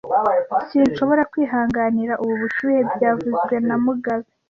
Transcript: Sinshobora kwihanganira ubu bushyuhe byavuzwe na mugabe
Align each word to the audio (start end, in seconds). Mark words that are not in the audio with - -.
Sinshobora 0.69 1.21
kwihanganira 1.31 2.13
ubu 2.23 2.33
bushyuhe 2.41 2.79
byavuzwe 2.95 3.55
na 3.67 3.75
mugabe 3.83 4.27